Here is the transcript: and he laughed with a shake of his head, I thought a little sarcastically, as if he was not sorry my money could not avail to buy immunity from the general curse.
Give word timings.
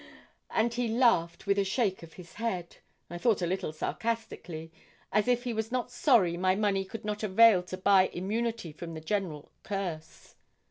and 0.49 0.73
he 0.73 0.87
laughed 0.87 1.45
with 1.45 1.59
a 1.59 1.63
shake 1.63 2.01
of 2.01 2.13
his 2.13 2.33
head, 2.33 2.77
I 3.07 3.19
thought 3.19 3.43
a 3.43 3.45
little 3.45 3.71
sarcastically, 3.71 4.71
as 5.11 5.27
if 5.27 5.43
he 5.43 5.53
was 5.53 5.71
not 5.71 5.91
sorry 5.91 6.37
my 6.37 6.55
money 6.55 6.83
could 6.83 7.05
not 7.05 7.21
avail 7.21 7.61
to 7.61 7.77
buy 7.77 8.07
immunity 8.07 8.71
from 8.71 8.95
the 8.95 8.99
general 9.01 9.51
curse. 9.61 10.33